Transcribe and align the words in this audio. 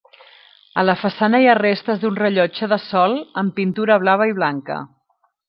A 0.83 0.85
la 0.89 0.95
façana 1.01 1.41
hi 1.43 1.49
ha 1.51 1.55
restes 1.59 2.01
d'un 2.05 2.17
rellotge 2.21 2.71
de 2.73 2.81
sol 2.87 3.15
amb 3.43 3.55
pintura 3.61 4.01
blava 4.07 4.29
i 4.33 4.37
blanca. 4.41 4.81